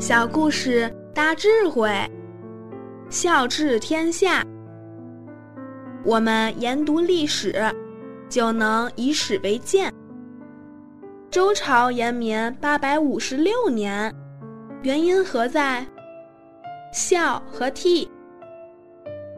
[0.00, 1.90] 小故事大智慧，
[3.10, 4.44] 孝治天下。
[6.04, 7.60] 我们研读历史，
[8.28, 9.92] 就能以史为鉴。
[11.32, 14.14] 周朝延绵八百五十六年，
[14.82, 15.84] 原因何在？
[16.92, 18.08] 孝和悌。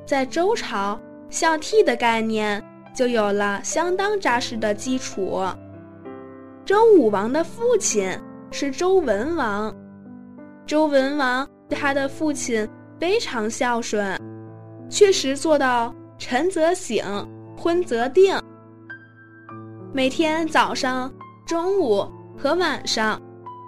[0.04, 2.62] 在周朝，孝悌的概念
[2.94, 5.42] 就有了相当扎实的基础。
[6.66, 8.14] 周武王的父亲
[8.50, 9.74] 是周文王。
[10.70, 12.64] 周文王对他的父亲
[13.00, 14.16] 非常孝顺，
[14.88, 18.40] 确实做到晨则省，昏则定。
[19.92, 21.12] 每天早上、
[21.44, 23.20] 中午和晚上，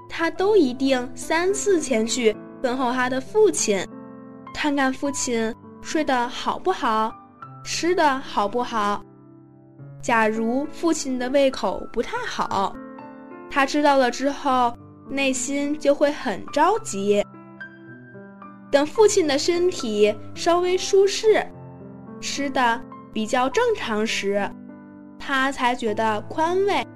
[0.08, 3.84] 他都一定三次前去问候他的父亲，
[4.54, 7.12] 看看父亲睡得好不好，
[7.64, 9.02] 吃的好不好。
[10.00, 12.72] 假如父亲的胃口不太好，
[13.50, 14.72] 他知道了之后。
[15.08, 17.24] 内心就会很着急。
[18.70, 21.46] 等父亲的身体稍微舒适，
[22.20, 22.80] 吃的
[23.12, 24.50] 比较正常时，
[25.18, 26.86] 他才觉得宽慰。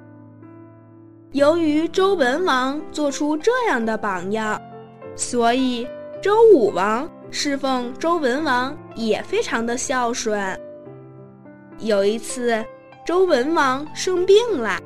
[1.32, 4.58] 由于周文王做出这样的榜样，
[5.14, 5.86] 所以
[6.22, 10.58] 周武王侍奉周文王也非常的孝顺。
[11.78, 12.64] 有一次，
[13.04, 14.80] 周文王生病了。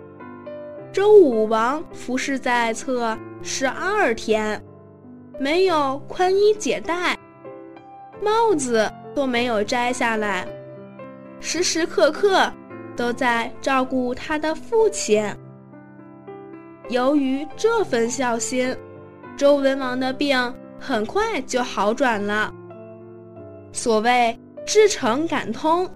[0.92, 4.60] 周武王服侍在侧十二天，
[5.38, 7.16] 没有宽衣解带，
[8.20, 10.44] 帽子都没有摘下来，
[11.38, 12.52] 时时刻刻
[12.96, 15.24] 都在照顾他的父亲。
[16.88, 18.76] 由于这份孝心，
[19.36, 20.36] 周文王的病
[20.76, 22.52] 很快就好转了。
[23.70, 25.88] 所谓至诚感通，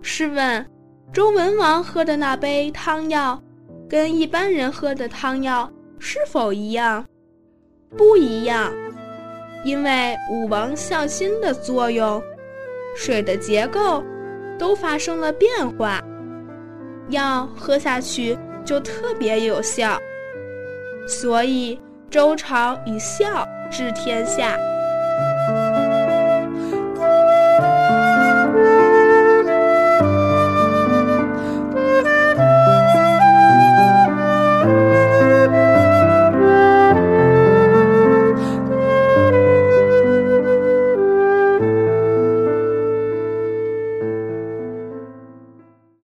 [0.00, 0.64] 试问，
[1.12, 3.42] 周文王喝的那杯汤药？
[3.92, 7.04] 跟一般人喝的汤药是否一样？
[7.94, 8.72] 不一样，
[9.66, 12.22] 因为武王孝心的作用，
[12.96, 14.02] 水的结构
[14.58, 16.02] 都发生了变化，
[17.10, 19.98] 药喝下去就特别有效。
[21.06, 21.78] 所以
[22.08, 24.56] 周朝以孝治天下。